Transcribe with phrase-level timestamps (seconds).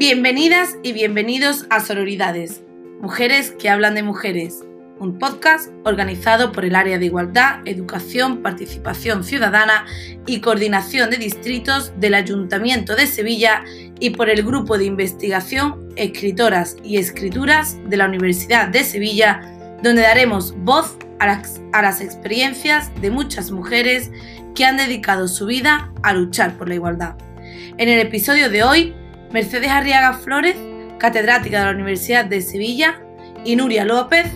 [0.00, 2.62] Bienvenidas y bienvenidos a Sororidades,
[3.02, 4.64] Mujeres que hablan de mujeres,
[4.98, 9.84] un podcast organizado por el Área de Igualdad, Educación, Participación Ciudadana
[10.26, 13.62] y Coordinación de Distritos del Ayuntamiento de Sevilla
[14.00, 19.42] y por el Grupo de Investigación Escritoras y Escrituras de la Universidad de Sevilla,
[19.82, 24.10] donde daremos voz a las, a las experiencias de muchas mujeres
[24.54, 27.16] que han dedicado su vida a luchar por la igualdad.
[27.76, 28.94] En el episodio de hoy,
[29.32, 30.56] Mercedes Arriaga Flores,
[30.98, 33.00] catedrática de la Universidad de Sevilla,
[33.44, 34.26] y Nuria López,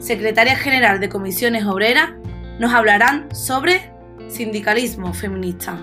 [0.00, 2.10] secretaria general de Comisiones Obreras,
[2.58, 3.92] nos hablarán sobre
[4.28, 5.78] sindicalismo feminista.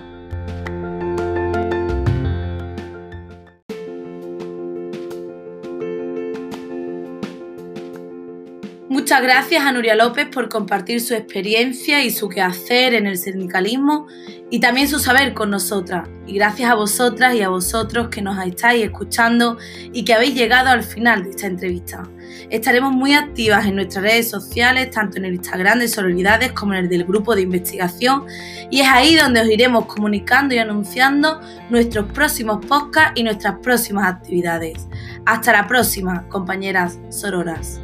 [9.06, 14.08] Muchas gracias a Nuria López por compartir su experiencia y su quehacer en el sindicalismo
[14.50, 16.08] y también su saber con nosotras.
[16.26, 19.58] Y gracias a vosotras y a vosotros que nos estáis escuchando
[19.92, 22.02] y que habéis llegado al final de esta entrevista.
[22.50, 26.80] Estaremos muy activas en nuestras redes sociales, tanto en el Instagram de Sororidades como en
[26.80, 28.24] el del grupo de investigación,
[28.72, 31.40] y es ahí donde os iremos comunicando y anunciando
[31.70, 34.88] nuestros próximos podcasts y nuestras próximas actividades.
[35.26, 37.80] Hasta la próxima, compañeras sororas.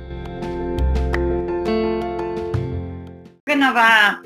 [3.57, 4.23] No va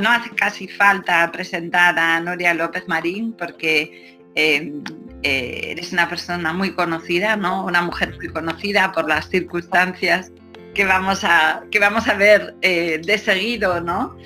[0.00, 4.82] no hace casi falta presentar a Noria López Marín porque em,
[5.22, 7.64] eh, eres una persona muy conocida, ¿no?
[7.64, 10.32] Una mujer muy conocida por las circunstancias
[10.74, 14.16] que vamos a, que vamos a ver eh, de seguido, ¿no?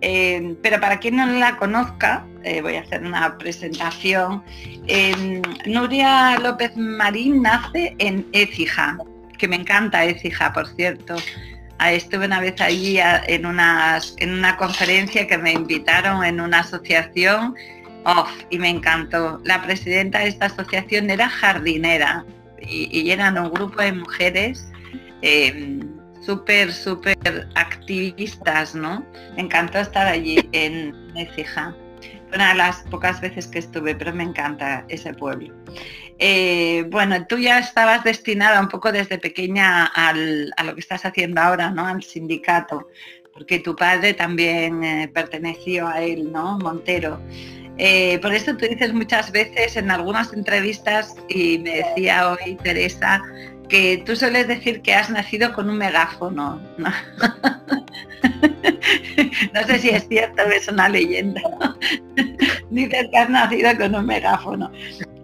[0.00, 4.42] Em, pero para quien no la conozca, eh, voy a hacer una presentación.
[5.66, 8.98] Nuria López Marín nace en Écija,
[9.38, 11.14] que me encanta Écija, por cierto.
[11.90, 17.54] Estuve una vez allí en, en una conferencia que me invitaron en una asociación
[18.50, 19.40] y me encantó.
[19.44, 22.24] La presidenta de esta asociación era jardinera
[22.60, 24.70] y, eran un grupo de mujeres
[25.22, 25.80] em,
[26.24, 29.04] súper, súper activistas, ¿no?
[29.36, 31.74] Me encantó estar allí en Necija.
[32.34, 35.52] Una de las pocas veces que estuve, pero me encanta ese pueblo.
[36.24, 41.40] Eh, bueno, tú ya estabas destinada un poco desde pequeña a lo que estás haciendo
[41.40, 41.84] ahora, ¿no?
[41.84, 42.86] Al sindicato,
[43.32, 46.60] porque tu padre también eh, perteneció a él, ¿no?
[46.60, 47.20] Montero.
[47.76, 53.20] Eh, por eso tú dices muchas veces en algunas entrevistas, y me decía hoy Teresa,
[53.68, 56.62] que tú sueles decir que has nacido con un megáfono.
[56.78, 56.92] ¿no?
[59.52, 61.42] no sé si es cierto, es una leyenda.
[62.70, 64.70] Dices que has nacido con un megáfono.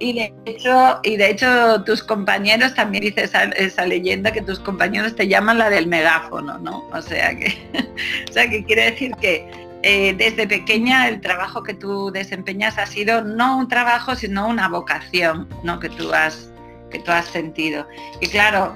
[0.00, 5.71] Y de hecho, tus compañeros también dices esa, leyenda que tus compañeros te llaman la
[5.71, 6.89] del megáfono, ¿no?
[6.93, 7.59] O sea que,
[8.31, 9.50] o quiere decir que
[9.83, 14.69] eh, desde pequeña el trabajo que tú desempeñas ha sido no un trabajo, sino una
[14.69, 15.81] vocación, ¿no?
[15.81, 16.53] Que tú has,
[16.91, 17.89] que tú has sentido.
[18.21, 18.75] Y claro,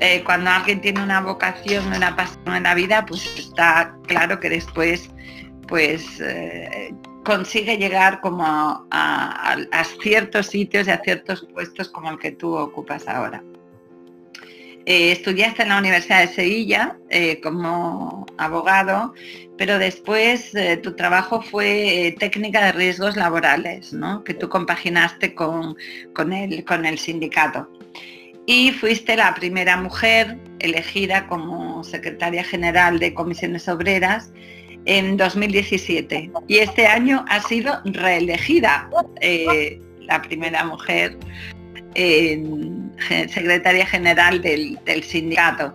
[0.00, 4.48] eh, cuando alguien tiene una vocación, una pasión en la vida, pues está claro que
[4.48, 5.10] después
[5.68, 9.56] pues eh, consigue llegar como a,
[10.00, 13.42] ciertos sitios y a ciertos puestos como el que tú ocupas ahora.
[14.86, 16.96] Eh, estudiaste en la Universidad de Sevilla
[17.42, 19.12] como abogado,
[19.58, 20.52] pero después
[20.82, 24.24] tu trabajo fue técnica de riesgos laborales, ¿no?
[24.24, 25.76] que tú compaginaste con,
[26.14, 27.68] con, el, con el sindicato.
[28.46, 34.32] Y fuiste la primera mujer elegida como secretaria general de comisiones obreras
[34.86, 38.88] en 2017 y este año ha sido reelegida
[39.20, 41.16] eh, la primera mujer
[43.28, 45.74] secretaria general del, sindicato.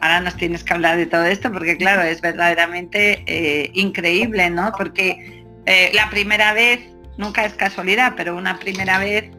[0.00, 4.72] Ahora nos tienes que hablar de todo esto porque claro, es verdaderamente eh, increíble, ¿no?
[4.76, 6.80] Porque eh, la primera vez,
[7.16, 9.30] nunca es casualidad, pero una primera vez,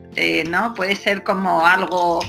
[0.48, 0.74] ¿no?
[0.74, 2.20] Puede ser como algo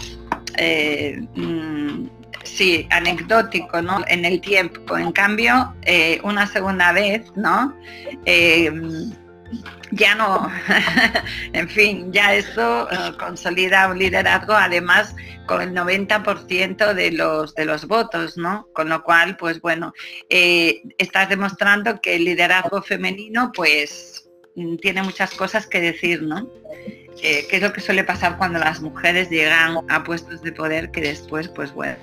[1.34, 2.06] mm,
[2.44, 4.04] sí, anecdótico, ¿no?
[4.08, 4.96] En el tiempo.
[4.96, 7.74] En cambio, eh, una segunda vez, ¿no?
[8.24, 8.70] Eh,
[9.92, 10.48] ya no,
[11.52, 15.16] en fin, ya eso eh, consolida un liderazgo, además
[15.46, 18.68] con el 90% de los, de los votos, ¿no?
[18.72, 19.92] Con lo cual, pues bueno,
[20.28, 24.29] estás demostrando que el liderazgo femenino, pues,
[24.80, 26.48] tiene muchas cosas que decir, ¿no?
[27.20, 31.00] ¿Qué es lo que suele pasar cuando las mujeres llegan a puestos de poder que
[31.00, 31.96] después, pues bueno,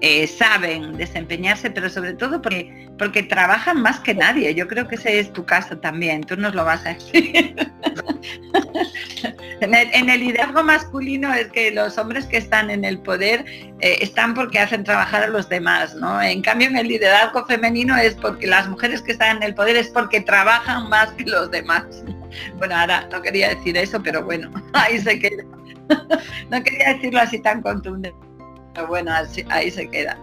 [0.00, 4.54] eh, saben desempeñarse, pero sobre todo porque, porque trabajan más que nadie.
[4.54, 7.56] Yo creo que ese es tu caso también, tú nos lo vas a decir.
[9.60, 13.44] en, el, liderazgo masculino es que los hombres que están en el poder
[13.80, 16.20] eh, están porque hacen trabajar a los demás, ¿no?
[16.20, 19.76] En cambio en el liderazgo femenino es porque las mujeres que están en el poder
[19.76, 21.84] es porque trabajan más que los demás.
[22.58, 25.44] Bueno, ahora no quería decir eso, pero bueno, ahí se queda.
[26.50, 28.18] no quería decirlo así tan contundente,
[28.84, 29.12] bueno,
[29.48, 30.18] ahí se queda.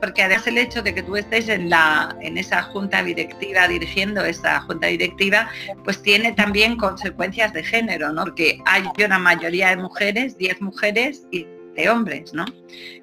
[0.00, 4.22] Porque además el hecho de que tú estés en, la, en esa junta directiva, dirigiendo
[4.24, 5.48] esa junta directiva,
[5.84, 8.24] pues tiene también consecuencias de género, ¿no?
[8.24, 11.46] Porque hay una mayoría de mujeres, 10 mujeres y
[11.76, 12.44] de hombres, ¿no?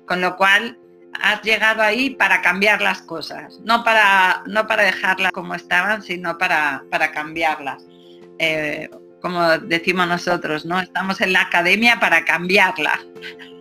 [0.06, 0.78] Con lo cual
[1.14, 6.38] has llegado ahí para cambiar las cosas, no para, no para dejarlas como estaban, sino
[6.38, 7.84] para, para cambiarlas.
[8.40, 8.88] Eh,
[9.22, 10.80] como decimos nosotros, ¿no?
[10.80, 13.00] Estamos en la academia para cambiarla,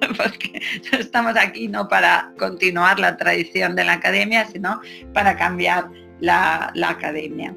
[0.16, 0.60] porque
[0.92, 4.80] estamos aquí no para continuar la tradición de la academia, sino
[5.12, 5.88] para cambiar
[6.20, 7.54] la, academia.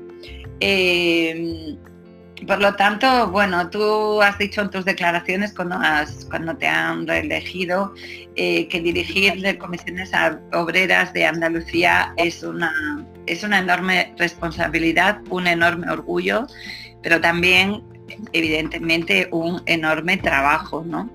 [0.59, 1.77] Eh,
[2.47, 5.77] por lo tanto, bueno, tú has dicho en tus declaraciones cuando,
[6.29, 7.93] cuando te han reelegido
[8.35, 10.11] eh, que dirigir de comisiones
[10.53, 16.47] obreras de Andalucía es una, es una enorme responsabilidad, un enorme orgullo,
[17.01, 17.83] pero también
[18.33, 21.09] evidentemente un enorme trabajo, ¿no?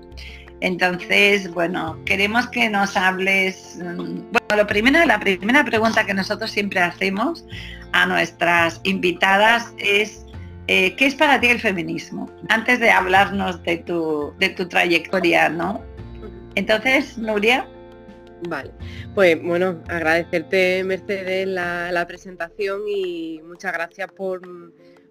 [0.61, 3.77] Entonces, bueno, queremos que nos hables.
[3.77, 7.45] Mm, bueno, lo primero, la primera pregunta que nosotros siempre hacemos
[7.91, 10.25] a nuestras invitadas es
[10.67, 12.29] eh, ¿qué es para ti el feminismo?
[12.49, 15.83] Antes de hablarnos de tu, de tu trayectoria, ¿no?
[16.55, 17.67] Entonces, Nuria.
[18.49, 18.71] Vale,
[19.13, 24.41] pues bueno, agradecerte Mercedes la, la presentación y muchas gracias por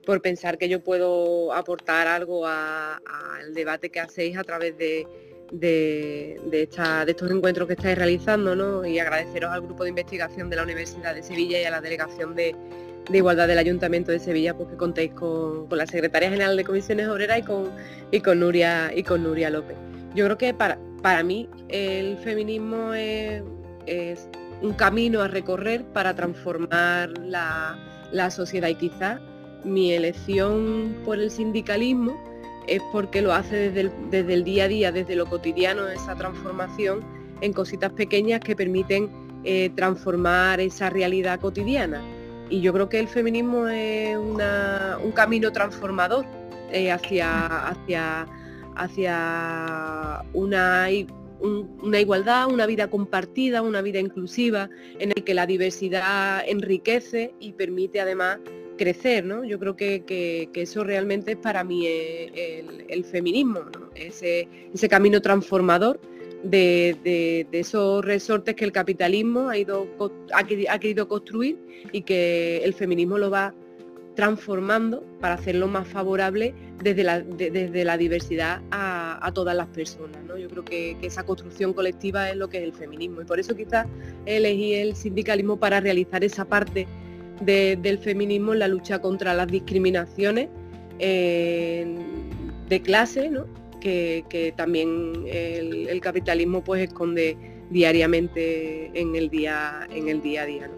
[0.04, 5.06] por pensar que yo puedo aportar algo al debate que hacéis a través de,
[6.52, 11.22] estos encuentros que estáis realizando y agradeceros al grupo de investigación de la Universidad de
[11.22, 12.54] Sevilla y a la delegación de,
[13.12, 17.40] Igualdad del Ayuntamiento de Sevilla porque contéis con, la Secretaria General de Comisiones Obreras
[18.10, 19.76] y con, Nuria, y con Nuria López.
[20.14, 23.42] Yo creo que para, mí el feminismo es,
[24.62, 27.76] un camino a recorrer para transformar la,
[28.12, 29.20] la sociedad y quizás
[29.64, 32.19] mi elección por el sindicalismo
[32.66, 37.00] es porque lo hace desde el, día a día, desde lo cotidiano, esa transformación
[37.40, 39.11] en cositas pequeñas que permiten
[39.44, 42.02] eh, transformar esa realidad cotidiana.
[42.49, 46.25] Y yo creo que el feminismo es un camino transformador
[46.70, 48.26] eh, hacia, hacia,
[48.76, 50.88] hacia una,
[51.40, 54.69] una igualdad, una vida compartida, una vida inclusiva,
[54.99, 58.38] en el que la diversidad enriquece y permite además
[58.76, 59.44] crecer, ¿no?
[59.44, 63.60] Yo creo que, eso realmente es para mí el, feminismo,
[63.94, 64.48] ese,
[64.88, 66.00] camino transformador
[66.42, 69.86] de, esos resortes que el capitalismo ha, ido,
[70.32, 71.58] ha, querido construir
[71.92, 73.54] y que el feminismo lo va
[74.14, 80.22] transformando para hacerlo más favorable desde la, desde la diversidad a, todas las personas.
[80.24, 80.36] ¿no?
[80.36, 83.40] Yo creo que, que, esa construcción colectiva es lo que es el feminismo y por
[83.40, 83.88] eso quizás
[84.24, 86.86] elegí el sindicalismo para realizar esa parte
[87.44, 90.49] del feminismo en la lucha contra las discriminaciones
[90.99, 91.87] eh,
[92.69, 93.31] de clase,
[93.81, 97.37] que, también el, capitalismo pues esconde
[97.70, 100.70] diariamente en el día, en el día a día.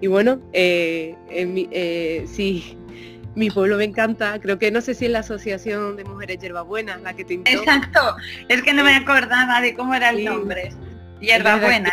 [0.00, 2.76] Y bueno, eh, eh, sí,
[3.34, 7.00] mi pueblo me encanta, creo que no sé si es la Asociación de Mujeres Hierbabuenas
[7.02, 8.16] la que te Exacto,
[8.48, 10.72] es que no me acordaba de cómo era el nombre.
[11.20, 11.92] Hierbabuena,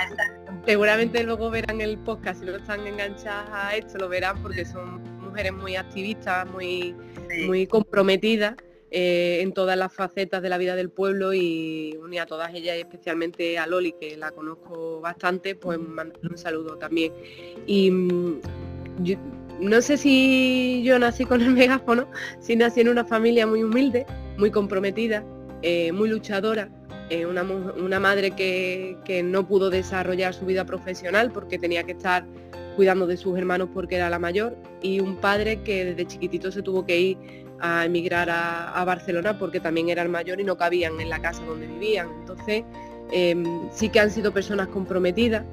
[0.66, 5.02] seguramente luego verán el podcast, si no están enganchadas a esto, lo verán porque son
[5.20, 6.96] mujeres muy activistas, muy,
[7.46, 8.56] muy comprometidas
[8.92, 12.80] eh, en todas las facetas de la vida del pueblo y a todas ellas y
[12.80, 17.14] especialmente a Loli, que la conozco bastante, pues mandarle un saludo también.
[17.68, 18.42] Y mm,
[19.60, 24.06] no sé si yo nací con el megáfono, si nací en una familia muy humilde,
[24.38, 25.24] muy comprometida,
[25.62, 26.70] eh, muy luchadora,
[27.10, 32.26] eh, una, madre que, no pudo desarrollar su vida profesional porque tenía que estar
[32.76, 36.62] cuidando de sus hermanos porque era la mayor y un padre que desde chiquitito se
[36.62, 37.18] tuvo que ir
[37.60, 41.44] a emigrar a, Barcelona porque también era el mayor y no cabían en la casa
[41.46, 42.08] donde vivían.
[42.20, 42.64] Entonces
[43.12, 45.44] em, sí que han sido personas comprometidas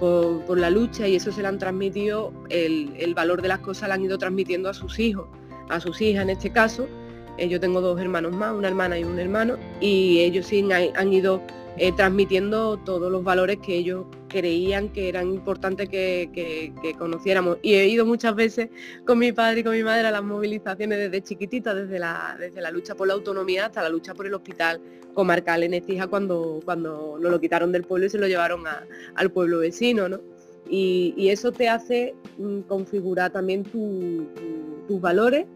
[0.00, 3.88] por, la lucha y eso se le han transmitido, el, el valor de las cosas
[3.88, 5.28] le han ido transmitiendo a sus hijos,
[5.68, 6.88] a sus hijas en este caso,
[7.38, 11.42] yo tengo dos hermanos más, una hermana y un hermano, y ellos sí han, ido
[11.76, 17.58] eh, transmitiendo todos los valores que ellos creían que eran importantes que, conociéramos.
[17.62, 18.68] Y he ido muchas veces
[19.04, 22.36] con mi padre y con mi madre a las movilizaciones desde chiquitita, desde la,
[22.72, 24.80] lucha por la autonomía hasta la lucha por el hospital
[25.14, 28.64] comarcal en Ecija cuando, cuando nos lo quitaron del pueblo y se lo llevaron
[29.14, 30.08] al pueblo vecino.
[30.68, 35.46] Y, eso te hace mm, configurar también tus valores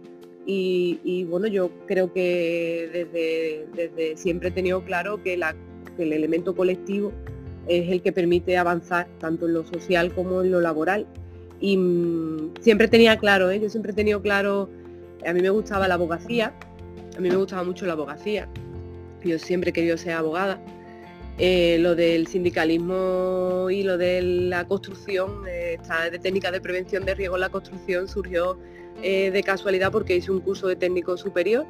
[0.47, 5.39] y, bueno, yo creo que desde, siempre he tenido claro que,
[5.99, 7.13] el elemento colectivo
[7.69, 11.07] es el que permite avanzar tanto en lo social como en lo laboral.
[11.61, 13.61] Y mm, siempre tenía claro, ¿eh?
[13.61, 14.71] yo siempre he tenido claro,
[15.27, 16.55] a mí me gustaba la abogacía,
[17.17, 18.49] a mí me gustaba mucho la abogacía.
[19.23, 20.59] Yo siempre he querido ser abogada.
[21.39, 27.05] Eh, lo del sindicalismo y lo de la construcción, eh, esta de técnica de prevención
[27.07, 28.59] de riesgo en la construcción surgió
[29.03, 31.67] eh, de casualidad porque hice un curso de técnico superior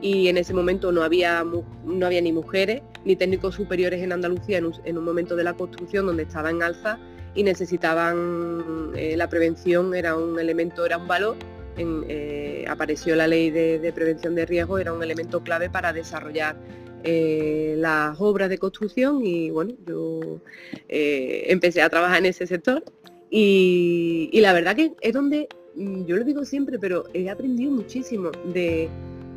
[0.00, 4.58] y en ese momento no había, no había ni mujeres ni técnicos superiores en Andalucía
[4.58, 6.98] en un, momento de la construcción donde estaba en alza
[7.34, 11.36] y necesitaban la prevención, era un elemento, era un valor
[11.78, 16.56] eh, apareció la ley de, prevención de riesgos, era un elemento clave para desarrollar
[17.02, 20.40] eh, las obras de construcción y bueno, yo
[20.88, 22.84] eh, empecé a trabajar en ese sector
[23.30, 28.88] y, la verdad que es donde, yo lo digo siempre, pero he aprendido muchísimo de,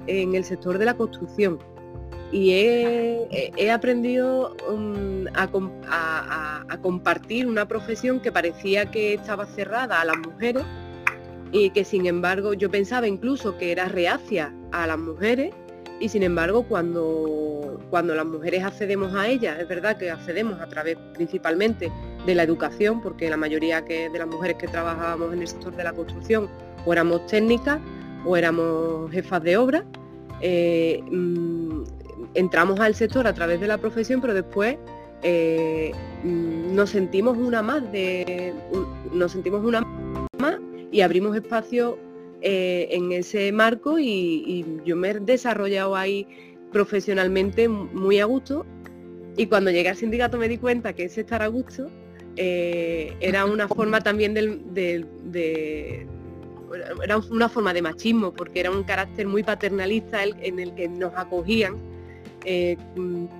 [0.08, 1.60] en el sector de la construcción.
[2.32, 10.18] Y he, aprendido mm, a compartir una profesión que parecía que estaba cerrada a las
[10.18, 10.64] mujeres
[11.52, 15.54] y que sin embargo yo pensaba incluso que era reacia a las mujeres.
[16.02, 20.68] Y sin embargo cuando, cuando las mujeres accedemos a ella, es verdad que accedemos a
[20.68, 21.90] través principalmente
[22.26, 25.84] de la educación, porque la mayoría de las mujeres que trabajábamos en el sector de
[25.84, 26.50] la construcción
[26.86, 27.80] o éramos técnicas
[28.26, 29.86] o éramos jefas de obra,
[30.42, 31.84] eh, mm,
[32.34, 34.78] entramos al sector a través de la profesión, pero después
[35.24, 35.92] eh,
[36.24, 38.54] mm, nos sentimos una más de
[39.14, 39.82] nos sentimos una
[40.40, 40.60] más
[40.92, 41.98] y abrimos espacio
[42.42, 46.28] eh, en ese marco y, yo me he desarrollado ahí
[46.72, 48.66] profesionalmente muy a gusto.
[49.38, 51.90] Y cuando llegué al sindicato me di cuenta que ese estar a gusto
[52.38, 56.08] eh, era una forma también de,
[57.04, 61.14] era una forma de machismo porque era un carácter muy paternalista en el que nos
[61.16, 61.78] acogían
[62.44, 62.78] eh,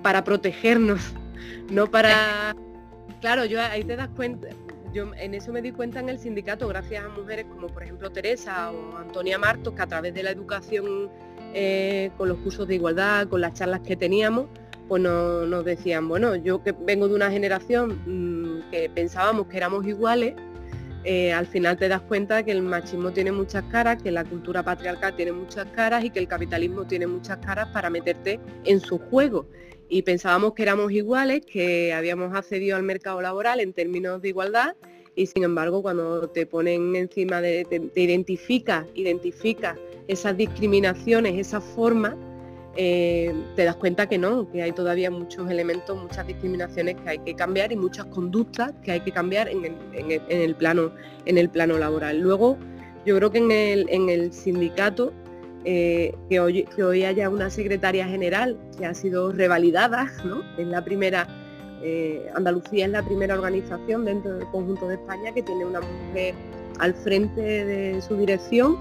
[0.02, 1.00] para protegernos,
[1.70, 2.54] no para...
[3.20, 4.48] Claro, yo ahí te das cuenta,
[4.92, 8.10] yo en eso me di cuenta en el sindicato, gracias a mujeres como por ejemplo
[8.10, 11.10] Teresa o Antonia Martos, que a través de la educación,
[11.54, 14.46] eh, con los cursos de igualdad, con las charlas que teníamos,
[14.88, 19.86] pues nos decían, bueno, yo que vengo de una generación mm, que pensábamos que éramos
[19.86, 20.34] iguales,
[21.04, 24.64] eh, al final te das cuenta que el machismo tiene muchas caras, que la cultura
[24.64, 28.98] patriarcal tiene muchas caras y que el capitalismo tiene muchas caras para meterte en su
[28.98, 29.46] juego.
[29.88, 34.74] Y pensábamos que éramos iguales, que habíamos accedido al mercado laboral en términos de igualdad
[35.16, 39.76] y sin embargo cuando te ponen encima de, te, identifica identifica
[40.08, 42.14] esas discriminaciones, esas formas,
[42.76, 47.18] eh, te das cuenta que no, que hay todavía muchos elementos, muchas discriminaciones que hay
[47.18, 49.64] que cambiar y muchas conductas que hay que cambiar en
[50.28, 50.92] el, plano,
[51.24, 52.20] en el plano laboral.
[52.20, 52.58] Luego,
[53.06, 55.12] yo creo que en el, sindicato,
[55.64, 60.42] eh, que, hoy, haya una secretaria general que ha sido revalidada, ¿no?
[60.58, 61.26] es la primera
[61.82, 66.34] eh, Andalucía es la primera organización dentro del conjunto de España que tiene una mujer
[66.78, 68.76] al frente de su dirección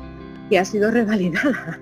[0.50, 1.80] que ha sido revalidada.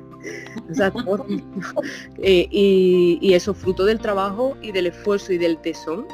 [2.18, 6.06] Eh, y, eso fruto del trabajo y del esfuerzo y del tesón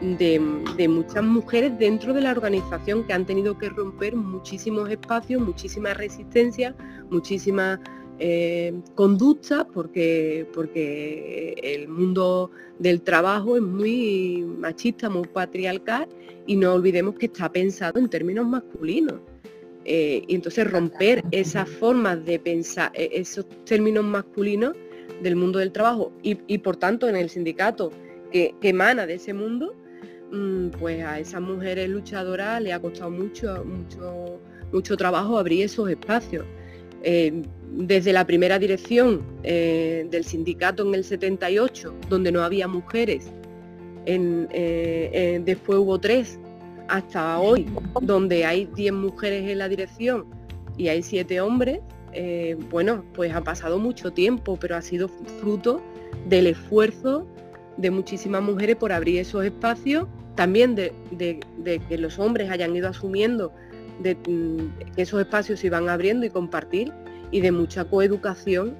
[0.00, 5.96] de, muchas mujeres dentro de la organización que han tenido que romper muchísimos espacios, muchísimas
[5.96, 6.74] resistencias,
[7.10, 7.78] muchísimas
[8.18, 16.08] eh, conductas, porque, porque el mundo del trabajo es muy machista, muy patriarcal
[16.46, 19.20] y no olvidemos que está pensado en términos masculinos.
[19.84, 24.74] Eh, y entonces romper esas formas de pensar, e, esos términos masculinos
[25.22, 27.92] del mundo del trabajo y, por tanto en el sindicato
[28.32, 29.74] que, emana de ese mundo,
[30.32, 34.40] mm, pues a esas mujeres luchadoras le ha costado mucho, mucho,
[34.72, 36.44] mucho trabajo abrir esos espacios.
[37.02, 43.30] Eh, desde la primera dirección eh, del sindicato en el 78, donde no había mujeres,
[44.06, 46.38] eh, después hubo tres,
[46.88, 47.66] hasta hoy,
[48.02, 50.26] donde hay 10 mujeres en la dirección
[50.76, 51.80] y hay 7 hombres,
[52.70, 55.08] bueno, pues ha pasado mucho tiempo, pero ha sido
[55.40, 55.80] fruto
[56.28, 57.26] del esfuerzo
[57.76, 62.88] de muchísimas mujeres por abrir esos espacios, también de, de que los hombres hayan ido
[62.88, 63.52] asumiendo
[64.00, 66.92] de mm, que esos espacios se iban abriendo y compartir
[67.30, 68.76] y de mucha coeducación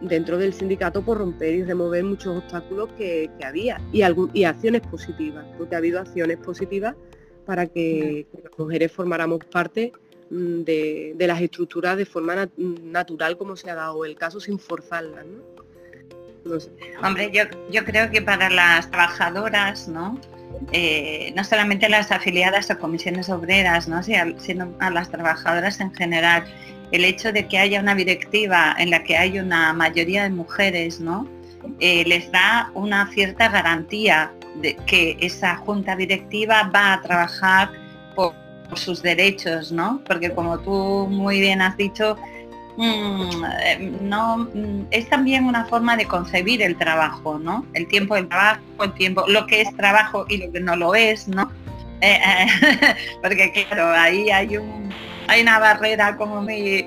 [0.00, 4.02] dentro del sindicato por romper y remover muchos obstáculos que, había y,
[4.34, 6.94] y acciones positivas, porque ha habido acciones positivas
[7.46, 9.92] para que, las mujeres formáramos parte
[10.30, 15.24] mm, de, las estructuras de forma natural como se ha dado el caso sin forzarlas.
[17.02, 20.20] Hombre, yo, yo creo que para las trabajadoras, ¿no?
[20.72, 24.02] Eh, no solamente las afiliadas a comisiones obreras, ¿no?
[24.02, 26.44] sino a las trabajadoras en general.
[26.92, 31.00] El hecho de que haya una directiva en la que hay una mayoría de mujeres,
[31.00, 31.28] ¿no?
[31.80, 34.32] Eh, les da una cierta garantía
[34.86, 37.70] que esa junta directiva va a trabajar
[38.14, 38.34] por,
[38.74, 40.00] sus derechos, ¿no?
[40.06, 42.16] Porque como tú muy bien has dicho,
[42.76, 47.64] mm, eh, no mm, es también una forma de concebir el trabajo, ¿no?
[47.74, 50.96] El tiempo del trabajo, el tiempo, lo que es trabajo y lo que no lo
[50.96, 51.48] es, ¿no?
[52.00, 52.46] Eh,
[53.22, 54.90] porque claro, ahí hay un
[55.28, 56.86] hay una barrera como muy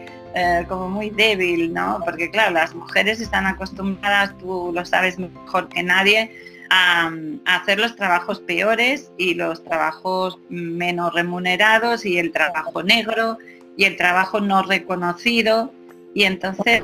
[0.68, 2.00] como muy débil, ¿no?
[2.06, 6.32] Porque claro, las mujeres están acostumbradas, tú lo sabes mejor que nadie,
[6.70, 7.12] a,
[7.46, 13.38] hacer los trabajos peores y los trabajos menos remunerados y el trabajo negro
[13.78, 15.72] y el trabajo no reconocido.
[16.14, 16.82] Y entonces,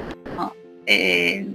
[0.86, 1.46] eh,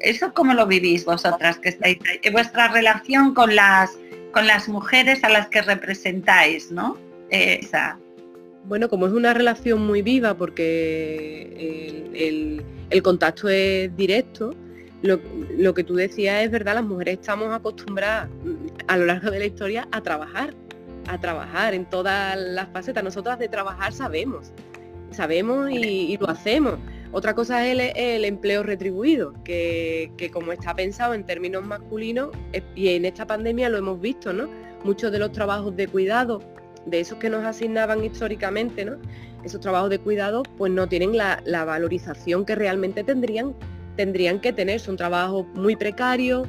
[0.00, 2.32] ¿eso cómo lo vivís vosotras que estáis ahí?
[2.32, 3.98] Vuestra relación con las,
[4.32, 6.96] con las mujeres a las que representáis, ¿no?
[7.30, 7.98] esa.
[8.64, 14.54] Bueno, como es una relación muy viva porque el contacto es directo,
[15.02, 19.38] lo, que tú decías es verdad, las mujeres estamos acostumbradas mm, a lo largo de
[19.38, 20.54] la historia a trabajar,
[21.08, 23.04] a trabajar en todas las facetas.
[23.04, 24.52] Nosotras de trabajar sabemos,
[25.10, 26.74] sabemos y, lo hacemos.
[27.12, 32.30] Otra cosa es el, empleo retribuido, que, como está pensado en términos masculinos,
[32.74, 34.48] y en esta pandemia lo hemos visto, ¿no?
[34.84, 36.42] Muchos de los trabajos de cuidado,
[36.84, 38.96] de esos que nos asignaban históricamente, ¿no?
[39.44, 43.54] Esos trabajos de cuidado, pues no tienen la valorización que realmente tendrían
[43.96, 44.80] tendrían que tener.
[44.80, 46.46] Son trabajos muy precarios,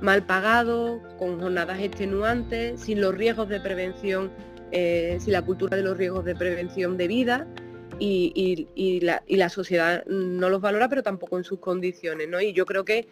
[0.00, 4.30] mal pagados, con jornadas extenuantes, sin los riesgos de prevención,
[4.72, 7.46] eh, sin la cultura de los riesgos de prevención de vida.
[8.00, 12.28] Y, la, sociedad no los valora, pero tampoco en sus condiciones.
[12.42, 13.08] Y yo creo que,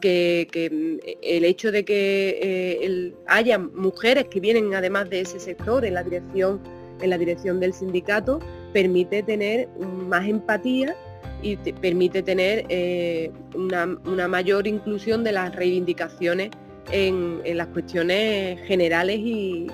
[0.00, 5.94] que, el hecho de que eh, haya mujeres que vienen además de ese sector en
[5.94, 6.60] la dirección,
[7.00, 8.38] en la dirección del sindicato,
[8.72, 10.94] permite tener más empatía
[11.42, 13.86] y te permite tener eh, una,
[14.28, 16.50] mayor inclusión de las reivindicaciones
[16.90, 19.66] en, las cuestiones generales y,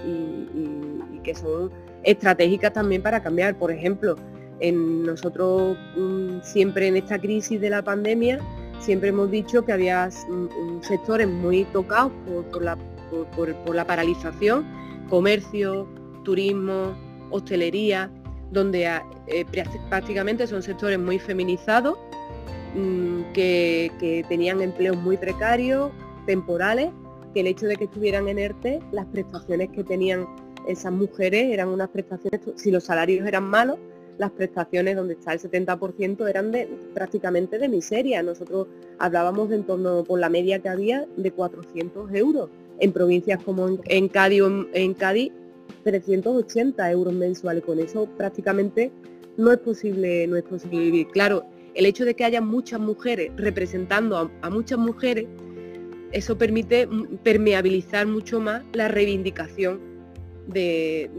[1.23, 1.71] que son
[2.03, 3.59] estratégicas también para cambiar.
[3.59, 4.17] Por ejemplo,
[4.61, 8.39] en nosotros mm, siempre en esta crisis de la pandemia,
[8.81, 12.13] siempre hemos dicho que había mm, sectores muy tocados
[12.53, 12.77] por, la,
[13.35, 14.67] por la paralización,
[15.09, 15.89] comercio,
[16.25, 16.95] turismo,
[17.31, 18.11] hostelería,
[18.55, 18.89] donde
[19.27, 19.45] eh,
[19.91, 21.99] prácticamente son sectores muy feminizados,
[22.75, 25.91] mm, que, tenían empleos muy precarios,
[26.25, 26.91] temporales,
[27.35, 30.27] que el hecho de que estuvieran en ERTE, las prestaciones que tenían
[30.67, 33.77] esas mujeres eran unas prestaciones, si los salarios eran malos,
[34.17, 36.53] las prestaciones donde está el 70% eran
[36.95, 38.23] prácticamente de miseria.
[38.23, 38.69] Nosotros
[39.01, 42.49] hablábamos de en torno por la media que había de 400 euros.
[42.79, 45.33] En provincias como en, Cádiz, en Cádiz
[45.85, 47.65] 380 euros mensuales.
[47.65, 48.91] Con eso prácticamente
[49.37, 51.09] no es posible, no es posible vivir.
[51.09, 55.27] Claro, el hecho de que haya muchas mujeres representando a, muchas mujeres,
[56.13, 56.89] eso permite
[57.23, 59.81] permeabilizar mucho más la reivindicación
[60.47, 61.11] de,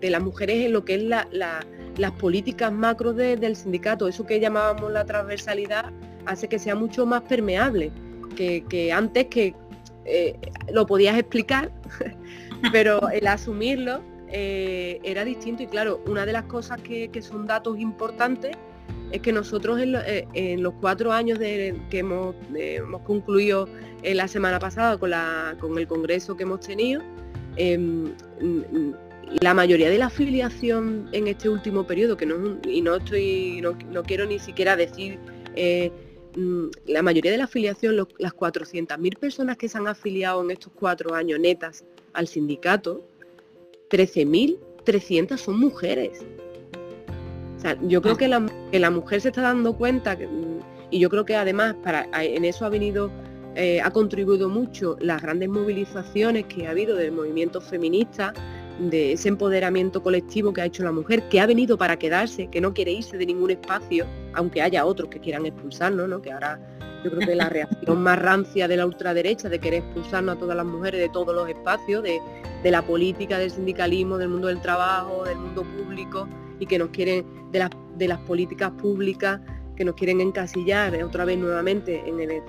[0.00, 4.08] las mujeres en lo que es las políticas macros del sindicato.
[4.08, 5.92] Eso que llamábamos la transversalidad
[6.24, 7.92] hace que sea mucho más permeable
[8.36, 9.54] que, antes que
[10.04, 10.34] eh,
[10.72, 11.72] lo podías explicar
[12.72, 17.78] pero el asumirlo eh, era distinto y claro, una de las cosas que, son datos
[17.78, 18.56] importantes
[19.12, 22.34] es que nosotros en, eh, los cuatro años que hemos,
[23.04, 23.68] concluido
[24.02, 27.02] la semana pasada con, el congreso que hemos tenido,
[27.56, 28.12] em,
[29.40, 34.02] la mayoría de la afiliación en este último periodo, que no, y no estoy, no,
[34.02, 35.18] quiero ni siquiera decir
[35.56, 35.90] eh,
[36.36, 40.72] mm, la mayoría de la afiliación, las 400.000 personas que se han afiliado en estos
[40.74, 41.84] cuatro años netas
[42.16, 43.06] al sindicato,
[43.90, 46.24] 13.300 son mujeres.
[47.56, 50.16] O sea, yo creo que la, mujer se está dando cuenta,
[50.90, 53.10] y yo creo que además para, en eso ha venido,
[53.54, 58.32] eh, ha contribuido mucho las grandes movilizaciones que ha habido del movimiento feminista,
[58.78, 62.60] de ese empoderamiento colectivo que ha hecho la mujer, que ha venido para quedarse, que
[62.60, 66.20] no quiere irse de ningún espacio, aunque haya otros que quieran expulsarnos, ¿no?
[66.20, 66.60] que ahora
[67.04, 70.56] yo creo que la reacción más rancia de la ultraderecha de querer expulsarnos a todas
[70.56, 72.20] las mujeres de todos los espacios, de,
[72.64, 76.26] la política, del sindicalismo, del mundo del trabajo, del mundo público,
[76.58, 79.40] y que nos quieren, de, las, de las políticas públicas,
[79.76, 82.42] que nos quieren encasillar otra vez nuevamente en el,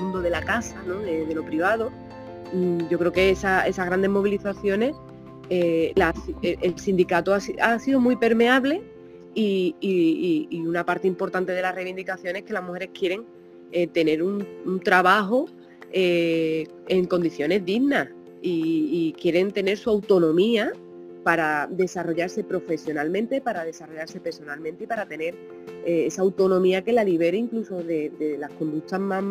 [0.00, 1.92] mundo de la casa, de, lo privado.
[2.52, 4.96] Mm, yo creo que esas grandes movilizaciones,
[5.50, 5.92] eh,
[6.42, 8.82] el sindicato ha, sido muy permeable
[9.34, 13.24] y, una parte importante de las reivindicaciones que las mujeres quieren
[13.72, 14.46] eh, tener un,
[14.82, 15.46] trabajo
[15.92, 18.08] eh, en condiciones dignas
[18.42, 20.72] y, quieren tener su autonomía
[21.22, 25.34] para desarrollarse profesionalmente, para desarrollarse personalmente y para tener
[25.84, 29.24] eh, esa autonomía que la libere incluso de, las conductas más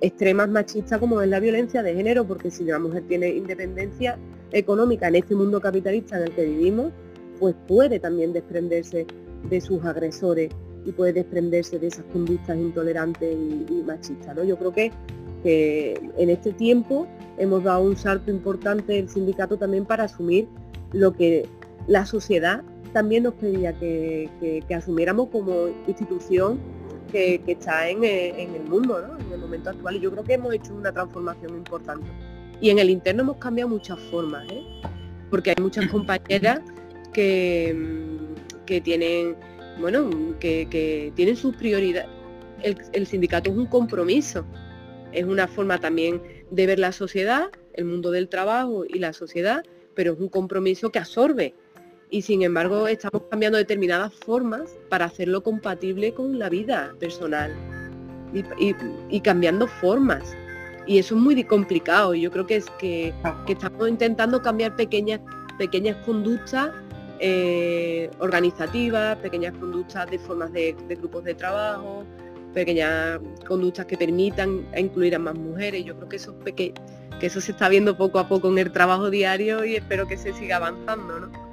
[0.00, 4.16] extremas machistas como es la violencia de género, porque si la mujer tiene independencia
[4.52, 6.92] económica en este mundo capitalista en el que vivimos,
[7.38, 9.06] pues puede también desprenderse
[9.48, 10.50] de sus agresores
[10.84, 14.34] y puede desprenderse de esas conductas intolerantes y, machistas.
[14.36, 14.44] ¿no?
[14.44, 14.92] Yo creo que,
[15.44, 17.06] en este tiempo
[17.38, 20.48] hemos dado un salto importante el sindicato también para asumir
[20.92, 21.46] lo que
[21.86, 26.58] la sociedad también nos pedía que, asumiéramos como institución
[27.12, 29.96] que, está en, el mundo, en el momento actual.
[29.96, 32.06] Y yo creo que hemos hecho una transformación importante.
[32.60, 34.62] Y en el interno hemos cambiado muchas formas, ¿eh?
[35.30, 36.60] porque hay muchas compañeras
[37.12, 37.74] que,
[38.64, 39.36] que tienen,
[39.80, 42.10] bueno, que, tienen sus prioridades.
[42.62, 44.44] El, sindicato es un compromiso,
[45.12, 49.62] es una forma también de ver la sociedad, el mundo del trabajo y la sociedad,
[49.94, 51.54] pero es un compromiso que absorbe.
[52.08, 57.52] Y sin embargo estamos cambiando determinadas formas para hacerlo compatible con la vida personal
[59.10, 60.36] y cambiando formas
[60.86, 63.12] y eso es muy complicado yo creo que es que,
[63.48, 65.20] estamos intentando cambiar pequeñas
[65.58, 66.70] pequeñas conductas
[67.18, 72.04] eh, organizativas, pequeñas conductas de formas de, grupos de trabajo,
[72.52, 75.84] pequeñas conductas que permitan incluir a más mujeres.
[75.84, 76.74] Yo creo que eso, que,
[77.18, 80.18] que eso se está viendo poco a poco en el trabajo diario y espero que
[80.18, 81.46] se siga avanzando, ¿no?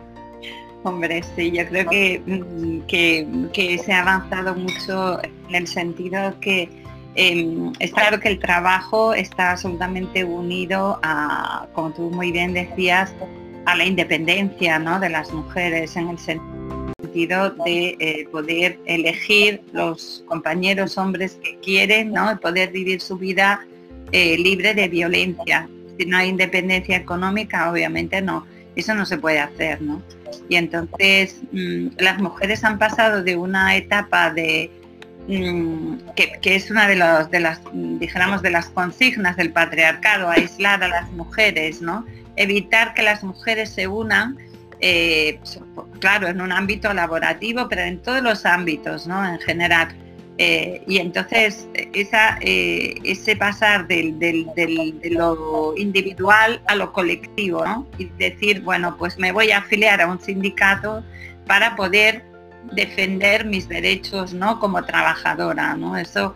[0.84, 6.34] Hombre, sí, yo creo que, mm, que, que se ha avanzado mucho en el sentido
[6.41, 6.67] que
[7.15, 13.13] Em, es claro que el trabajo está absolutamente unido a, como tú muy bien decías,
[13.65, 20.97] a la independencia de las mujeres en el sentido de eh, poder elegir los compañeros
[20.97, 22.39] hombres que quieren, ¿no?
[22.39, 23.65] poder vivir su vida
[24.12, 25.69] eh, libre de violencia.
[25.97, 28.45] Si no hay independencia económica, obviamente no,
[28.76, 29.82] eso no se puede hacer.
[29.82, 30.02] ¿no?
[30.49, 34.71] Y entonces mm, las mujeres han pasado de una etapa de
[35.28, 40.88] Mm, que, es una de, los, las, dijéramos, de las consignas del patriarcado, aislar a
[40.90, 42.06] las mujeres, ¿no?
[42.36, 44.38] Evitar que las mujeres se unan,
[44.82, 45.40] eh,
[46.00, 49.26] claro, en un ámbito laborativo, pero en todos los ámbitos, ¿no?
[49.26, 49.96] En general.
[50.40, 57.88] Eh, y entonces eh, ese pasar del, de lo individual a lo colectivo, ¿no?
[57.98, 61.04] Y decir, bueno, pues me voy a afiliar a un sindicato
[61.46, 62.33] para poder
[62.71, 64.60] defender mis derechos ¿no?
[64.60, 65.76] como trabajadora.
[65.76, 65.97] ¿no?
[65.97, 66.36] Eso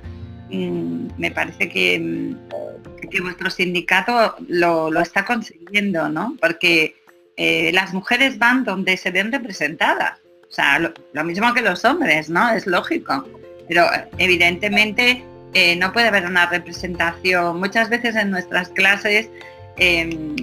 [0.50, 6.36] mm, me parece que, mm, que, vuestro sindicato lo, está consiguiendo, ¿no?
[6.40, 6.96] porque
[7.38, 10.20] eh, las mujeres van donde se ven representadas.
[10.50, 12.50] O sea, lo, mismo que los hombres, ¿no?
[12.52, 13.26] Es lógico.
[13.68, 13.86] Pero
[14.18, 17.60] evidentemente eh, no puede haber una representación.
[17.60, 19.30] Muchas veces en nuestras clases
[19.78, 20.36] em,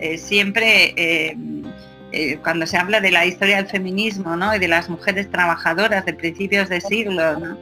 [0.00, 1.64] eh, siempre em,
[2.12, 6.12] eh, cuando se habla de la historia del feminismo y de las mujeres trabajadoras de
[6.12, 7.56] principios de siglo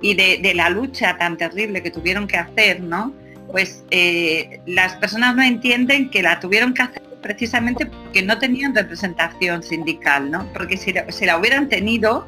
[0.00, 3.12] y de, la lucha tan terrible que tuvieron que hacer, ¿no?
[3.50, 8.74] pues eh, las personas no entienden que la tuvieron que hacer precisamente porque no tenían
[8.74, 10.46] representación sindical, ¿no?
[10.52, 12.24] porque si, la hubieran tenido,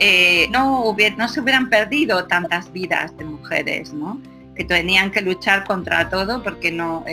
[0.00, 4.20] eh, no, no se hubieran perdido tantas vidas de mujeres, ¿no?
[4.56, 7.04] que tenían que luchar contra todo porque no,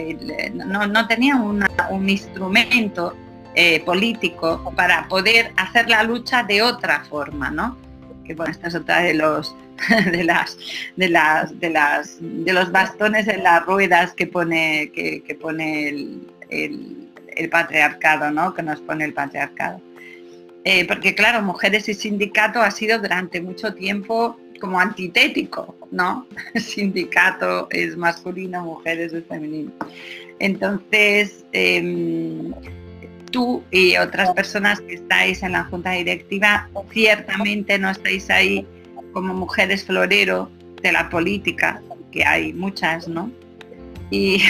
[0.54, 3.16] no, tenían un instrumento
[3.56, 7.78] eh, político para poder hacer la lucha de otra forma, ¿no?
[8.24, 9.56] Que bueno, esta es otra de los
[10.12, 10.58] de las
[10.96, 15.90] de las de las de los bastones en las ruedas que pone que, pone
[16.50, 18.54] el, patriarcado, ¿no?
[18.54, 19.82] Que nos pone el patriarcado.
[20.64, 26.26] Eh, porque claro, mujeres y sindicato ha sido durante mucho tiempo como antitético, ¿no?
[26.56, 29.72] sindicato es masculino, mujeres es femenino.
[30.40, 32.54] Entonces, em,
[33.32, 38.66] tú y otras personas que estáis en la junta directiva ciertamente no estáis ahí
[39.14, 40.50] como mujeres florero
[40.82, 43.32] de la política, que hay muchas, ¿no?
[44.10, 44.42] Y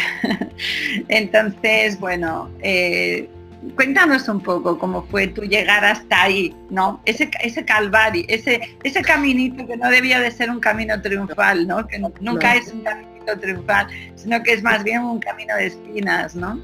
[1.08, 3.30] entonces, bueno, eh,
[3.76, 7.02] cuéntanos un poco cómo fue tu llegar hasta ahí, ¿no?
[7.06, 11.86] Ese, ese calvario, ese, ese caminito que no debía de ser un camino triunfal, ¿no?
[11.88, 16.36] Que nunca es un caminito triunfal, sino que es más bien un camino de espinas,
[16.36, 16.60] ¿no?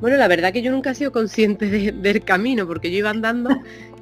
[0.00, 3.50] Bueno, la verdad que yo nunca he sido consciente del camino, porque yo iba andando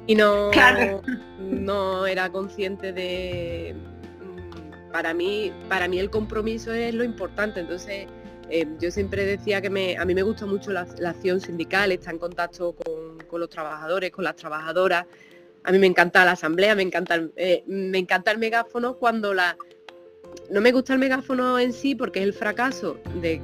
[0.07, 0.49] y no,
[1.39, 3.75] no era consciente de...
[4.21, 8.07] Mm, para mí, para mí el compromiso es lo importante, entonces
[8.49, 12.13] eh, yo siempre decía que me, a mí me gusta mucho la, acción sindical, estar
[12.13, 15.05] en contacto con, los trabajadores, con las trabajadoras.
[15.65, 19.57] A mí me encanta la asamblea, me encanta, eh, me encanta el megáfono cuando la...
[20.49, 23.41] No me gusta el megáfono en sí porque es el fracaso de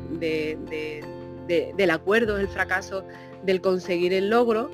[1.47, 3.03] del acuerdo, el fracaso
[3.43, 4.69] del conseguir el logro,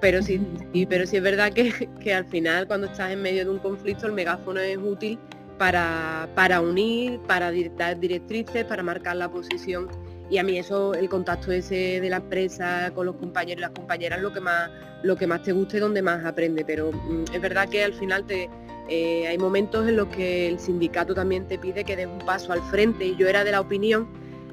[0.00, 0.40] pero sí,
[0.88, 4.12] pero sí es verdad que, al final cuando estás en medio de un conflicto el
[4.12, 5.18] megáfono es útil
[5.58, 9.88] para, para unir, para dar directrices, para marcar la posición.
[10.28, 13.70] Y a mí eso, el contacto ese de la empresa con los compañeros y las
[13.70, 14.70] compañeras lo que más,
[15.02, 16.64] lo que más te guste y donde más aprende.
[16.64, 18.48] Pero mm, es verdad que al final te,
[18.88, 22.52] eh, hay momentos en los que el sindicato también te pide que des un paso
[22.52, 23.04] al frente.
[23.04, 24.08] Y yo era de la opinión,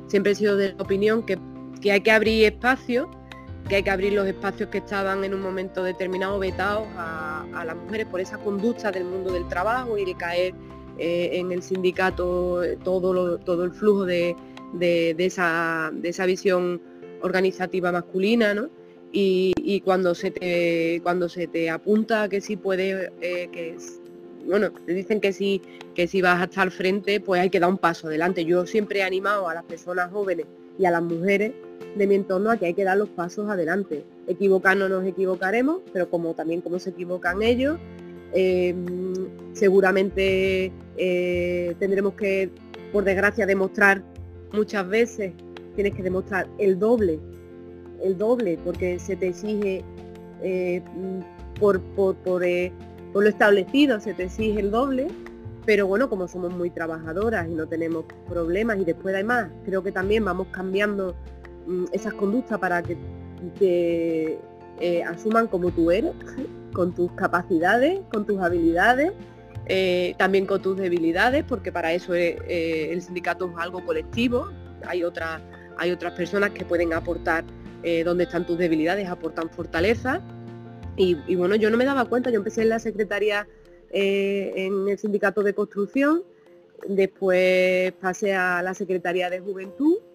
[0.08, 1.40] siempre he sido de la opinión que,
[1.88, 3.08] hay que abrir espacios,
[3.68, 7.76] que hay que abrir los espacios que estaban en un momento determinado vetados a, las
[7.76, 10.54] mujeres por esa conducta del mundo del trabajo y de caer
[10.98, 14.36] eh, en el sindicato todo, todo el flujo de,
[14.74, 15.92] de, esa,
[16.26, 16.82] visión
[17.22, 18.70] organizativa masculina, ¿no?
[19.12, 23.76] Y, cuando se te cuando se te apunta que sí puede eh, que
[24.46, 25.62] bueno te dicen que sí
[25.96, 29.00] que si vas hasta el frente pues hay que dar un paso adelante yo siempre
[29.00, 30.46] he animado a las personas jóvenes
[30.78, 31.54] y a las mujeres
[31.96, 34.04] de mi entorno a que hay que dar los pasos adelante.
[34.28, 37.78] Equivocarnos nos equivocaremos pero como también como se equivocan ellos
[38.34, 38.76] eh,
[39.54, 42.50] seguramente eh, tendremos que
[42.92, 44.04] por desgracia demostrar
[44.54, 45.34] muchas veces
[45.76, 47.20] tienes que demostrar el doble,
[48.04, 49.84] el doble, porque se te exige
[50.42, 50.82] eh,
[51.60, 52.72] por, eh,
[53.14, 55.08] por, lo establecido, se te exige el doble,
[55.66, 59.92] pero bueno, como somos muy trabajadoras y no tenemos problemas y después además creo que
[59.92, 61.16] también vamos cambiando
[61.92, 62.98] esas conductas para que
[63.58, 64.40] te
[64.80, 66.14] eh, asuman como tú eres,
[66.74, 69.14] con tus capacidades, con tus habilidades
[69.72, 74.50] eh, también con tus debilidades, porque para eso eh, el sindicato es algo colectivo,
[74.88, 75.42] hay, otras
[75.78, 77.44] hay otras personas que pueden aportar
[77.84, 80.22] eh, donde están tus debilidades, aportan fortaleza.
[80.98, 83.48] Y, bueno, yo no me daba cuenta, yo empecé en la secretaría
[83.92, 86.24] en el sindicato de construcción,
[86.88, 90.09] después pasé a la Secretaría de Juventud mm,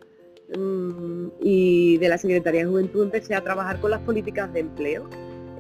[1.41, 5.09] y de la Secretaría de Juventud empecé a trabajar con las políticas de empleo.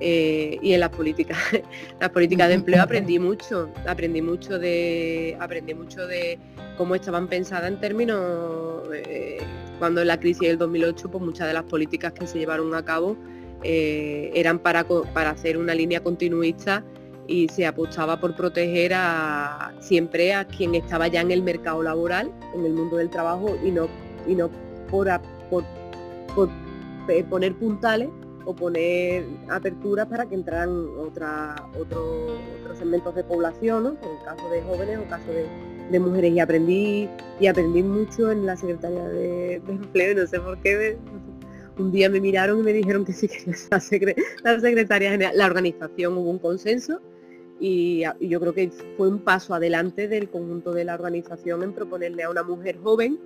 [0.00, 1.38] Eh, y en las políticas,
[2.00, 6.38] las políticas de empleo aprendí mucho, aprendí mucho de, aprendí mucho de
[6.76, 9.38] cómo estaban pensadas en términos, eh,
[9.78, 12.84] cuando en la crisis del 2008, pues muchas de las políticas que se llevaron a
[12.84, 13.16] cabo
[13.62, 16.84] eh, eran para, para hacer una línea continuista
[17.26, 22.30] y se apostaba por proteger a, siempre a quien estaba ya en el mercado laboral,
[22.54, 23.88] en el mundo del trabajo y no,
[24.26, 24.50] y no
[25.50, 25.64] por,
[26.34, 26.50] por
[27.28, 28.08] poner puntales
[28.44, 32.38] o poner aperturas para que entraran otra, otros
[32.78, 33.90] segmentos de población, ¿no?
[33.90, 36.32] en caso de jóvenes o caso de, mujeres.
[36.32, 37.08] Y aprendí,
[37.40, 40.96] y aprendí mucho en la Secretaría de, Empleo, no sé por qué.
[41.78, 43.80] un día me miraron y me dijeron que sí que la,
[44.42, 47.00] la Secretaría General, la organización hubo un consenso
[47.60, 52.24] y yo creo que fue un paso adelante del conjunto de la organización en proponerle
[52.24, 53.18] a una mujer joven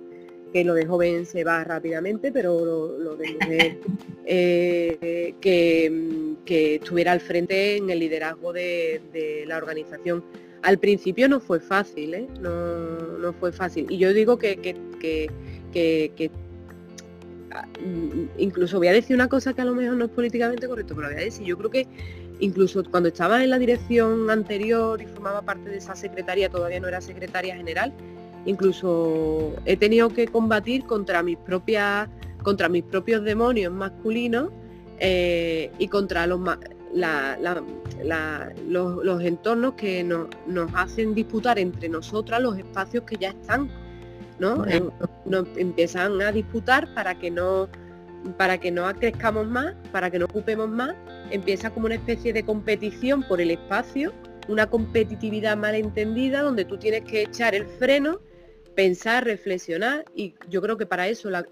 [0.51, 2.65] que lo de joven se va rápidamente, pero
[2.97, 3.77] lo, de mujer
[4.25, 10.23] eh, que, estuviera al frente en el liderazgo de, la organización.
[10.61, 12.27] Al principio no fue fácil, ¿eh?
[12.41, 13.85] no, fue fácil.
[13.89, 16.31] Y yo digo que, que,
[17.51, 17.67] ah,
[18.37, 21.07] incluso voy a decir una cosa que a lo mejor no es políticamente correcto, pero
[21.07, 21.87] voy a decir, yo creo que
[22.39, 26.87] incluso cuando estaba en la dirección anterior y formaba parte de esa secretaría, todavía no
[26.87, 27.93] era secretaria general,
[28.45, 32.09] Incluso he tenido que combatir contra mis propias,
[32.43, 34.49] contra mis propios demonios masculinos
[34.99, 36.39] eh, y contra los,
[38.67, 40.27] los, entornos que nos,
[40.73, 43.69] hacen disputar entre nosotras los espacios que ya están.
[44.39, 44.65] ¿no?
[45.25, 47.67] Nos empiezan a disputar para que no
[48.37, 50.93] para que no crezcamos más, para que no ocupemos más,
[51.31, 54.11] empieza como una especie de competición por el espacio,
[54.47, 58.19] una competitividad malentendida donde tú tienes que echar el freno
[58.79, 61.43] pensar, reflexionar y yo creo que para eso la,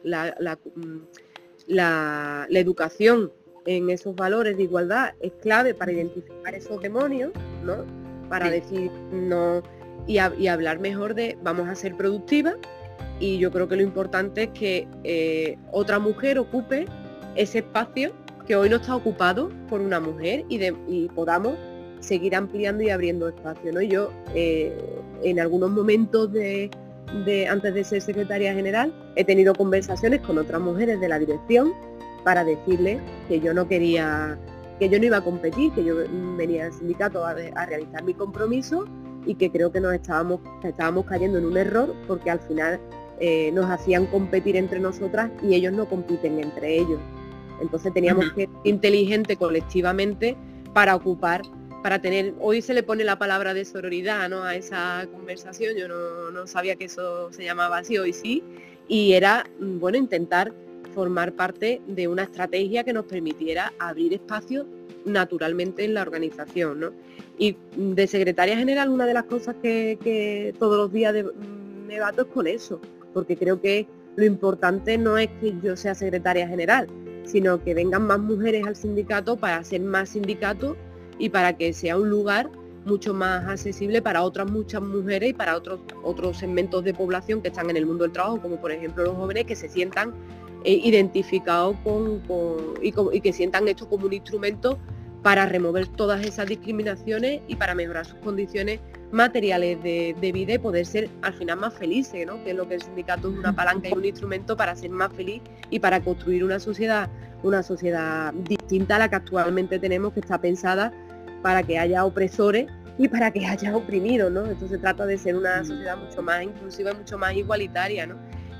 [0.76, 3.34] mm, educación
[3.66, 7.34] en esos valores de igualdad es clave para identificar esos demonios,
[7.66, 7.84] ¿no?
[8.30, 9.62] Para decir no
[10.08, 12.56] y, hablar mejor de vamos a ser productivas
[13.20, 16.86] y yo creo que lo importante es que eh, otra mujer ocupe
[17.36, 18.14] ese espacio
[18.48, 20.72] que hoy no está ocupado por una mujer y, de,
[21.14, 21.56] podamos
[22.00, 23.74] seguir ampliando y abriendo espacio.
[23.74, 23.82] ¿no?
[23.82, 24.72] Yo eh,
[25.24, 26.72] en algunos momentos de,
[27.50, 31.74] antes de ser secretaria general, he tenido conversaciones con otras mujeres de la dirección
[32.24, 34.38] para decirles que yo no quería,
[34.80, 35.96] que yo no iba a competir, que yo
[36.38, 38.86] venía al sindicato a, realizar mi compromiso
[39.26, 42.80] y que creo que nos estábamos, estábamos cayendo en un error porque al final
[43.20, 47.00] eh, nos hacían competir entre nosotras y ellos no compiten entre ellos.
[47.62, 50.36] Entonces teníamos que ser inteligentes colectivamente
[50.74, 51.42] para ocupar
[51.88, 54.44] para tener, hoy se le pone la palabra de sororidad ¿no?
[54.44, 58.44] a esa conversación, yo no, sabía que eso se llamaba así, hoy sí,
[58.90, 60.52] y era, mm, bueno, intentar
[60.94, 64.66] formar parte de una estrategia que nos permitiera abrir espacio
[65.06, 66.82] naturalmente en la organización.
[66.82, 66.92] ¿no?
[67.38, 72.02] Y mm, de secretaria general una de las cosas que, todos los días mm, me
[72.02, 72.82] bato es con eso,
[73.14, 76.88] porque creo que lo importante no es que yo sea secretaria general,
[77.24, 80.76] sino que vengan más mujeres al sindicato para hacer más sindicatos
[81.20, 82.50] y para que sea un lugar
[82.86, 87.50] mucho más accesible para otras muchas mujeres y para otros otros segmentos de población que
[87.50, 90.14] están en el mundo del trabajo, como por ejemplo los jóvenes que se sientan
[90.64, 92.22] eh, identificados con,
[92.82, 94.80] y, que sientan esto como un instrumento
[95.22, 98.80] para remover todas esas discriminaciones y para mejorar sus condiciones
[99.12, 102.44] materiales de, vida y poder ser al final más felices, ¿no?
[102.44, 105.12] que es lo que el sindicato es una palanca y un instrumento para ser más
[105.14, 107.10] feliz y para construir una sociedad,
[107.44, 110.92] una sociedad distinta a la que actualmente tenemos, que está pensada
[111.42, 114.46] para que haya opresores y para que haya oprimidos, ¿no?
[114.46, 118.16] Esto se trata de ser una sociedad mucho más inclusiva, mucho más igualitaria, ¿no?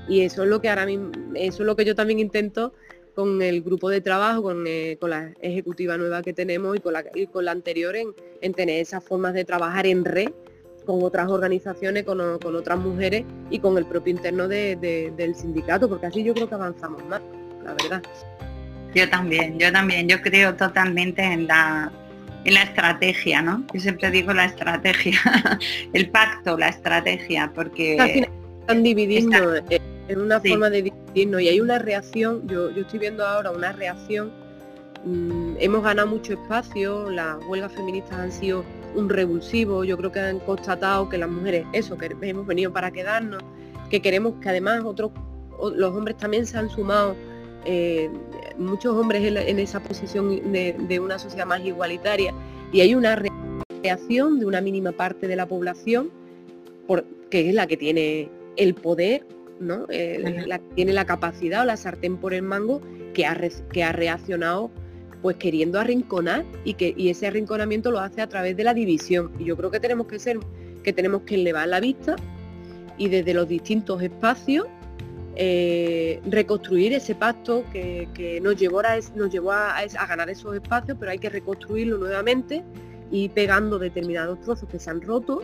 [0.08, 2.74] Y eso es lo que ahora mismo, eso es lo que yo también intento
[3.16, 7.04] con el grupo de trabajo, con, eh, la ejecutiva nueva que tenemos y con la,
[7.32, 10.30] con la anterior en, tener esas formas de trabajar en red
[10.86, 16.24] con otras organizaciones, con, otras mujeres y con el propio interno del sindicato, porque así
[16.24, 17.22] yo creo que avanzamos más,
[17.64, 18.04] la verdad.
[18.94, 21.92] Yo también, yo también, yo creo totalmente en la
[22.44, 23.66] en la estrategia, ¿no?
[23.74, 25.20] Yo siempre digo la estrategia,
[25.94, 28.28] el pacto, la estrategia, porque...
[28.62, 33.26] Están dividiendo, eh, en una forma de dividirnos y hay una reacción, yo, estoy viendo
[33.26, 34.32] ahora una reacción,
[35.04, 38.64] mm, hemos ganado mucho espacio, las huelgas feministas han sido
[38.96, 42.92] un revulsivo, yo creo que han constatado que las mujeres, eso, que hemos venido para
[42.92, 43.44] quedarnos,
[43.90, 45.12] que queremos que además otros,
[45.76, 47.16] los hombres también se han sumado
[47.70, 48.10] eh,
[48.58, 52.34] muchos hombres en, esa posición de, una sociedad más igualitaria
[52.72, 53.22] y hay una
[53.84, 56.10] reacción de una mínima parte de la población
[57.30, 59.26] que es la que tiene el poder,
[59.60, 59.86] ¿no?
[59.90, 62.82] la que tiene la capacidad o la sartén por el mango
[63.14, 63.38] que ha,
[63.74, 64.72] que ha reaccionado
[65.22, 69.32] pues queriendo arrinconar y que y ese arrinconamiento lo hace a través de la división.
[69.40, 70.40] Y yo creo que tenemos que ser,
[70.84, 72.16] que tenemos que elevar la vista
[72.98, 74.68] y desde los distintos espacios
[75.40, 82.00] eh, reconstruir ese pacto que, nos llevó, a, ganar esos espacios, pero hay que reconstruirlo
[82.00, 82.64] nuevamente
[83.12, 85.44] y pegando determinados trozos que se han roto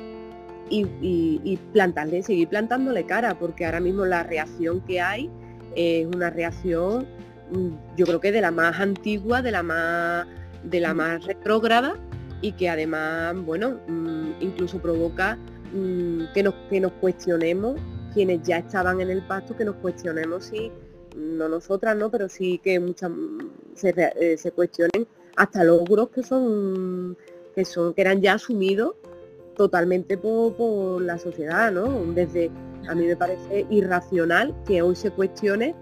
[0.68, 5.30] y, plantarle, seguir plantándole cara, porque ahora mismo la reacción que hay
[5.76, 7.06] es una reacción,
[7.52, 11.94] mm, yo creo que de la más antigua, de la más, retrógrada
[12.42, 15.38] y que además, bueno, mm, incluso provoca
[15.72, 17.80] mm, que, que nos cuestionemos
[18.14, 20.72] quienes ya estaban en el pacto que nos cuestionemos si,
[21.16, 22.10] no nosotras, ¿no?
[22.10, 23.12] Pero sí que muchas
[23.84, 27.18] eh, se, cuestionen hasta logros que son
[27.56, 28.96] que son que eran ya asumidos
[29.56, 31.88] totalmente por, la sociedad, ¿no?
[32.14, 32.50] Desde
[32.88, 35.76] a mí me parece irracional que hoy se cuestione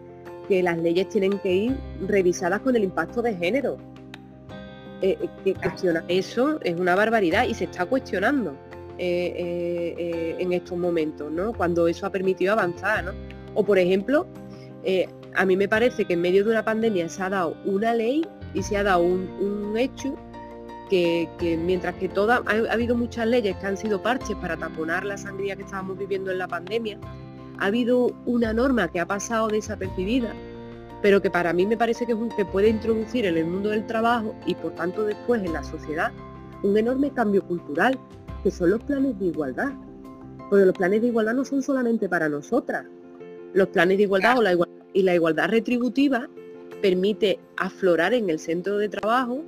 [0.48, 3.78] que las leyes tienen que ir revisadas con el impacto de género.
[5.02, 8.56] Eh, eh, que cuestiona eso es una barbaridad y se está cuestionando.
[9.04, 11.54] Eh, eh, eh, en estos momentos, ¿no?
[11.54, 13.14] Cuando eso ha permitido avanzar, ¿no?
[13.56, 14.28] O por ejemplo,
[15.34, 18.24] a mí me parece que en medio de una pandemia se ha dado una ley
[18.54, 20.14] y se ha dado un, hecho
[20.88, 21.28] que,
[21.66, 25.56] mientras que toda, ha, habido muchas leyes que han sido parches para taponar la sangría
[25.56, 27.00] que estábamos viviendo en la pandemia,
[27.58, 30.32] ha habido una norma que ha pasado desapercibida,
[31.02, 34.36] pero que para mí me parece que, que puede introducir en el mundo del trabajo
[34.46, 36.12] y por tanto después en la sociedad
[36.62, 37.98] un enorme cambio cultural
[38.44, 39.74] que son los planes de igualdad.
[40.50, 42.86] Porque los planes de igualdad no son solamente para nosotras.
[43.54, 46.30] Los planes de igualdad o la igualdad, y la igualdad retributiva
[46.82, 49.44] permite aflorar en el centro de trabajo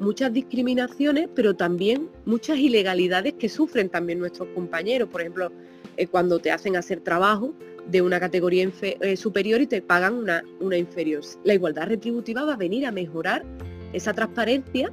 [0.00, 5.08] muchas discriminaciones, pero también muchas ilegalidades que sufren también nuestros compañeros.
[5.08, 5.50] Por ejemplo,
[5.96, 7.52] eh, cuando te hacen hacer trabajo
[7.88, 11.22] de una categoría eh, superior y te pagan una, una inferior.
[11.44, 13.44] La igualdad retributiva va a venir a mejorar
[13.92, 14.92] esa transparencia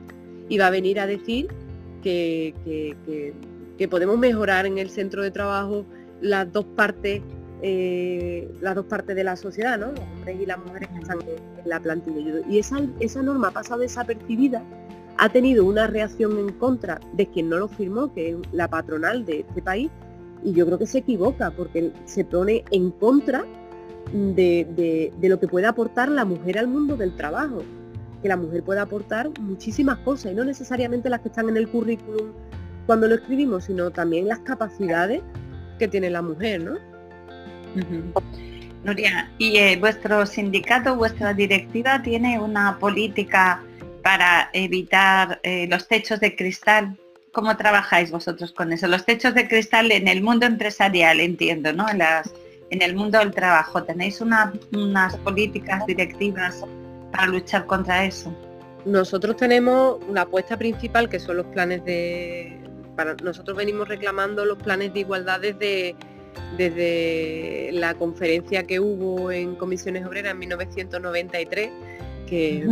[0.49, 1.47] y va a venir a decir
[2.05, 3.33] que,
[3.89, 5.85] podemos mejorar en el centro de trabajo
[6.21, 7.21] las dos partes
[7.61, 11.69] eh, las dos partes de la sociedad, los hombres y las mujeres que están en
[11.69, 12.41] la plantilla.
[12.47, 14.61] Y esa, esa norma ha pasado desapercibida,
[15.17, 19.25] ha tenido una reacción en contra de quien no lo firmó, que es la patronal
[19.25, 19.89] de este país,
[20.43, 23.45] y yo creo que se equivoca porque se pone en contra
[24.13, 27.63] de, de lo que puede aportar la mujer al mundo del trabajo
[28.21, 31.67] que la mujer puede aportar muchísimas cosas y no necesariamente las que están en el
[31.67, 32.31] currículum
[32.85, 35.21] cuando lo escribimos, sino también las capacidades
[35.79, 36.77] que tiene la mujer, ¿no?
[38.83, 43.63] Nuria, ¿y eh, vuestro sindicato, vuestra directiva tiene una política
[44.03, 46.95] para evitar eh, los techos de cristal?
[47.33, 48.87] ¿Cómo trabajáis vosotros con eso?
[48.87, 51.89] Los techos de cristal en el mundo empresarial, entiendo, ¿no?
[51.89, 52.31] En, las,
[52.69, 56.63] en el mundo del trabajo, ¿tenéis unas políticas directivas
[57.15, 58.33] para luchar contra eso?
[58.85, 62.59] Nosotros tenemos una apuesta principal que son los planes de...
[62.95, 65.95] Para, nosotros venimos reclamando los planes de igualdad desde,
[66.57, 71.69] desde la conferencia que hubo en Comisiones Obreras en 1993,
[72.27, 72.67] que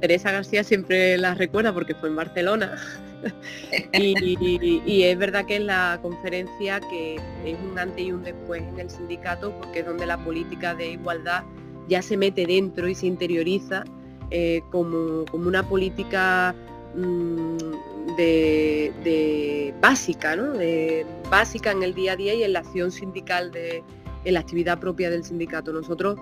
[0.00, 2.76] Teresa García siempre la recuerda porque fue en Barcelona.
[3.92, 8.78] y, es verdad que es la conferencia que es un antes y un después en
[8.78, 11.42] el sindicato porque es donde la política de igualdad
[11.88, 13.84] ya se mete dentro y se interioriza
[14.30, 16.54] eh, como, una política
[16.94, 20.52] mm, de, básica, ¿no?
[21.30, 23.82] básica en el día a día y en la acción sindical, de,
[24.24, 25.72] en la actividad propia del sindicato.
[25.72, 26.18] Nosotros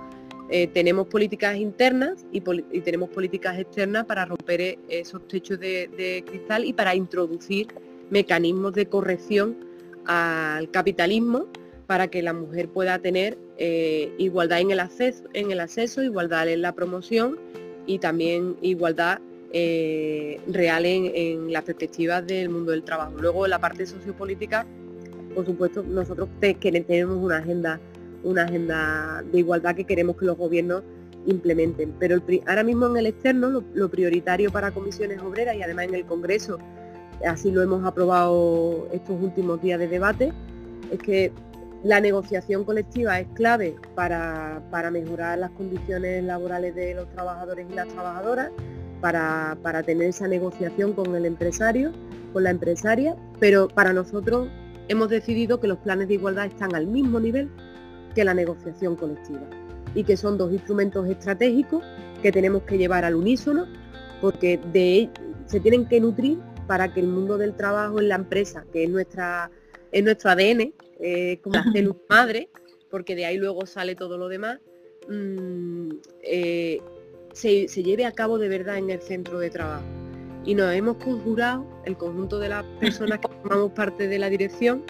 [0.49, 2.41] eh, tenemos políticas internas y,
[2.81, 7.69] tenemos políticas externas para romper e-, esos techos de, cristal y para introducir
[8.11, 9.57] mecanismos de corrección
[10.07, 11.47] al capitalismo
[11.87, 16.49] para que la mujer pueda tener eh, igualdad en el, acceso, en el acceso, igualdad
[16.49, 17.39] en la promoción
[17.87, 19.21] y también igualdad
[19.53, 23.13] eh, real en, las perspectivas del mundo del trabajo.
[23.21, 24.67] Luego la parte sociopolítica,
[25.35, 27.81] por supuesto, nosotros tenemos una agenda,
[28.25, 30.83] una agenda de igualdad que queremos que los gobiernos
[31.27, 31.95] implementen.
[31.99, 36.05] Pero ahora mismo en el externo, lo, prioritario para comisiones obreras y además en el
[36.05, 36.59] Congreso,
[37.27, 40.33] así lo hemos aprobado estos últimos días de debate,
[40.91, 41.33] es que
[41.87, 44.61] la negociación colectiva es clave para,
[44.91, 48.51] mejorar las condiciones laborales de los trabajadores y las trabajadoras,
[49.01, 51.93] para, tener esa negociación con el empresario,
[52.33, 54.49] con la empresaria, pero para nosotros
[54.89, 57.49] hemos decidido que los planes de igualdad están al mismo nivel
[58.17, 59.47] que la negociación colectiva
[59.95, 61.85] y que son dos instrumentos estratégicos
[62.21, 63.65] que tenemos que llevar al unísono
[64.21, 65.09] porque de,
[65.47, 68.91] se tienen que nutrir para que el mundo del trabajo en la empresa, que es,
[68.91, 69.53] nuestra,
[69.93, 72.49] es nuestro ADN, eh, como la célula madre,
[72.91, 74.59] porque de ahí luego sale todo lo demás,
[75.09, 75.91] mm,
[76.23, 76.81] eh,
[77.33, 79.85] se, lleve a cabo de verdad en el centro de trabajo.
[80.45, 84.85] Y nos hemos conjurado, el conjunto de las personas que formamos parte de la dirección,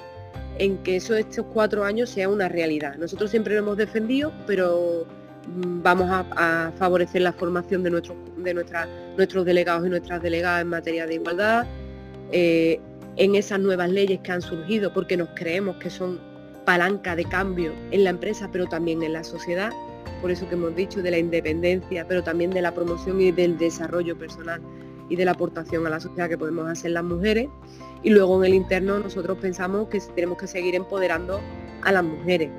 [0.59, 2.96] en que eso estos cuatro años sea una realidad.
[2.96, 5.07] Nosotros siempre lo hemos defendido, pero
[5.48, 8.54] mm, vamos a, favorecer la formación de, nuestros, de
[9.16, 11.66] nuestros delegados y nuestras delegadas en materia de igualdad.
[12.32, 12.80] Eh,
[13.16, 16.20] en esas nuevas leyes que han surgido, porque nos creemos que son
[16.64, 19.70] palanca de cambio en la empresa, pero también en la sociedad,
[20.20, 23.56] por eso que hemos dicho de la independencia, pero también de la promoción y del
[23.58, 24.60] desarrollo personal
[25.08, 27.48] y de la aportación a la sociedad que podemos hacer las mujeres.
[28.02, 31.40] Y luego en el interno nosotros pensamos que tenemos que seguir empoderando
[31.82, 32.50] a las mujeres.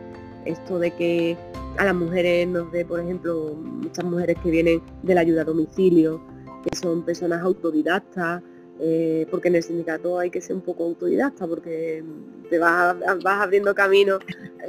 [0.45, 1.37] Esto de que
[1.77, 5.45] a las mujeres nos dé, por ejemplo, muchas mujeres que vienen de la ayuda a
[5.45, 6.21] domicilio,
[6.63, 8.41] que son personas autodidactas,
[8.80, 12.03] eh, porque en el sindicato hay que ser un poco autodidacta, porque
[12.49, 14.19] te vas, vas abriendo camino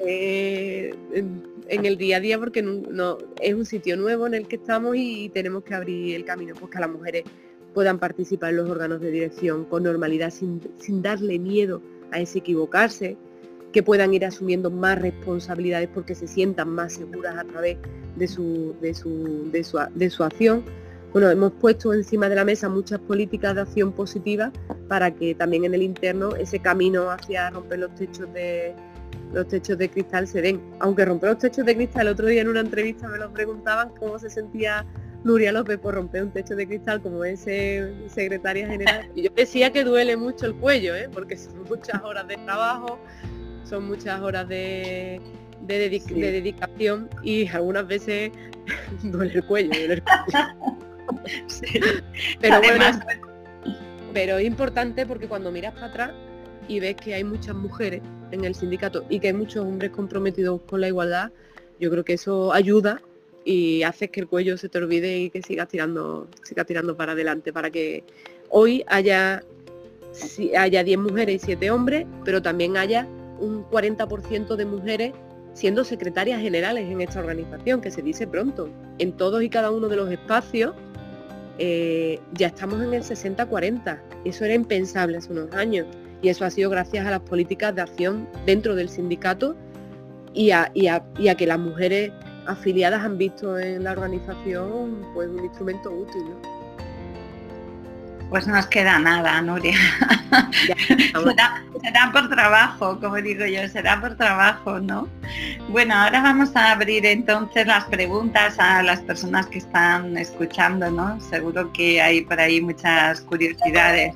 [0.06, 4.56] eh, en, el día a día, porque no, es un sitio nuevo en el que
[4.56, 7.24] estamos y tenemos que abrir el camino, pues que las mujeres
[7.74, 10.60] puedan participar en los órganos de dirección con normalidad, sin,
[11.02, 13.16] darle miedo a ese equivocarse,
[13.72, 17.76] que puedan ir asumiendo más responsabilidades porque se sientan más seguras a través
[18.16, 20.64] de su, de su, de su, de su acción
[21.12, 24.52] bueno, hemos puesto encima de la mesa muchas políticas de acción positiva
[24.88, 28.74] para que también en el interno ese camino hacia romper los techos de
[29.32, 30.60] los techos de cristal se den.
[30.80, 33.90] Aunque romper los techos de cristal, el otro día en una entrevista me lo preguntaban
[33.98, 34.86] cómo se sentía
[35.24, 39.10] Nuria López por romper un techo de cristal como ese secretaria general.
[39.14, 41.08] Y yo decía que duele mucho el cuello, ¿eh?
[41.12, 42.98] porque son muchas horas de trabajo,
[43.64, 45.20] son muchas horas de,
[45.66, 48.30] dedicación y algunas veces
[49.02, 49.70] duele el cuello.
[49.70, 50.76] Duele el cuello.
[52.40, 52.84] Pero bueno,
[54.12, 56.10] pero es importante porque cuando miras para atrás
[56.66, 60.60] y ves que hay muchas mujeres en el sindicato y que hay muchos hombres comprometidos
[60.62, 61.30] con la igualdad,
[61.78, 63.00] yo creo que eso ayuda
[63.44, 67.12] y hace que el cuello se te olvide y que sigas tirando, siga tirando para
[67.12, 68.04] adelante, para que
[68.50, 69.42] hoy haya,
[70.56, 73.06] haya 10 mujeres y 7 hombres, pero también haya
[73.38, 75.12] un 40% de mujeres
[75.54, 79.88] siendo secretarias generales en esta organización, que se dice pronto, en todos y cada uno
[79.88, 80.74] de los espacios
[81.58, 83.98] eh, ya estamos en el 60-40.
[84.24, 85.86] Eso era impensable hace unos años.
[86.22, 89.56] Y eso ha sido gracias a las políticas de acción dentro del sindicato
[90.34, 90.72] y a,
[91.36, 92.12] que las mujeres
[92.46, 96.22] afiliadas han visto en la organización pues un instrumento útil.
[98.30, 99.78] Pues no nos queda nada, Nuria.
[101.82, 105.08] será, por trabajo, como digo yo, será por trabajo, ¿no?
[105.68, 111.18] Bueno, ahora vamos a abrir entonces las preguntas a las personas que están escuchando, ¿no?
[111.20, 114.14] Seguro que hay por ahí muchas curiosidades.